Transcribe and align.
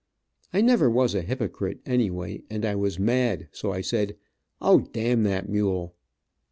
I 0.51 0.61
never 0.61 0.89
was 0.89 1.13
a 1.13 1.21
hypocrite, 1.21 1.79
anyway, 1.85 2.41
and 2.49 2.65
I 2.65 2.73
was 2.73 2.97
mad, 2.97 3.49
so 3.51 3.71
I 3.71 3.81
said: 3.81 4.17
"Oh, 4.59 4.79
dam 4.79 5.21
that 5.25 5.47
mule!" 5.47 5.93